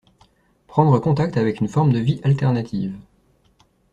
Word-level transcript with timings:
Prendre 0.65 0.97
contact 0.97 1.37
avec 1.37 1.59
une 1.59 1.67
forme 1.67 1.93
de 1.93 1.99
vie 1.99 2.21
alternative. 2.23 2.97